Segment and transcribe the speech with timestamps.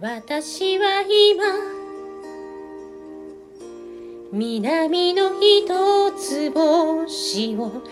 [0.00, 1.42] 私は今
[4.30, 7.82] 南の一つ星を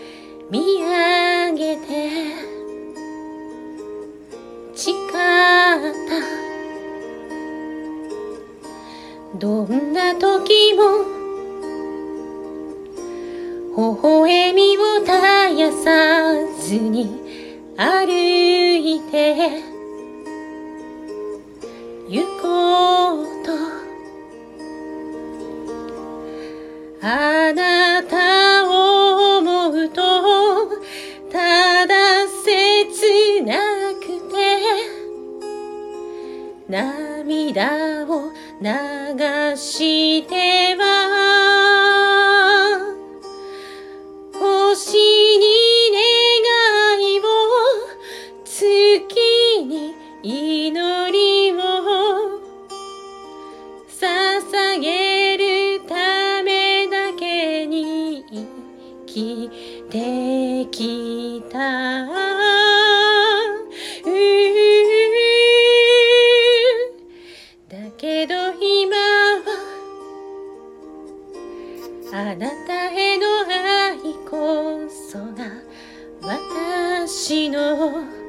[0.49, 2.11] 見上げて
[4.73, 5.17] 誓った。
[9.39, 11.05] どんな時も
[13.77, 15.11] 微笑みを絶
[15.59, 17.21] やさずに
[17.77, 19.76] 歩いて
[22.09, 23.53] 行こうと。
[27.03, 30.03] あなたを思うと
[31.31, 33.57] ただ切な
[34.01, 34.37] くて。
[36.69, 38.67] 涙を流
[39.57, 41.06] しては
[60.77, 62.13] きただ
[67.97, 69.47] けど今は
[72.13, 75.47] あなたへの愛こそが
[76.21, 78.26] 私の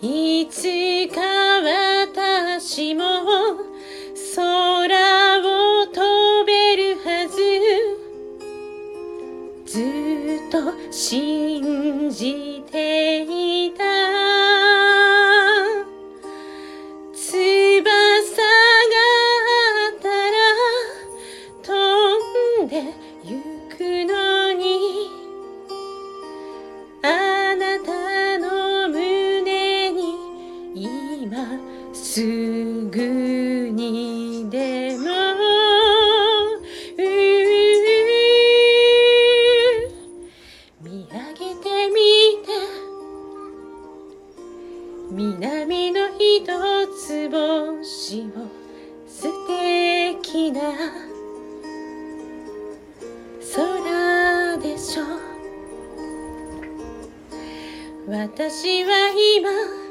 [0.00, 0.62] いつ
[1.08, 1.20] か
[1.60, 3.02] 私も
[4.36, 7.36] 空を飛べるはず。
[9.66, 13.37] ずっと信じていた
[32.00, 35.04] すぐにでも
[40.80, 41.96] 見上げてみ
[42.44, 42.48] て
[45.10, 46.46] 南の一
[46.96, 48.28] つ星を
[49.06, 50.60] 素敵な
[53.54, 55.02] 空でしょ。
[58.06, 59.87] 私は今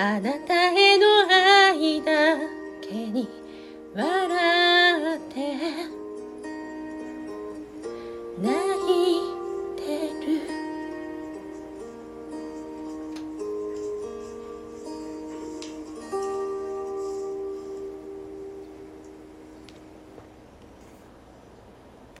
[0.00, 2.36] あなたへの愛だ
[2.80, 3.28] けに
[3.96, 5.56] 笑って